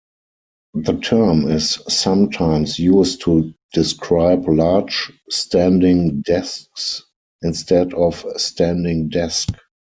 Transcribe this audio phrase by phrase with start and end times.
[0.73, 7.03] The term is sometimes used to describe large standing desks
[7.43, 9.53] instead of "standing desk".